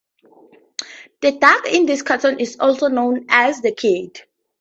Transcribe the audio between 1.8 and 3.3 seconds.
this cartoon is also known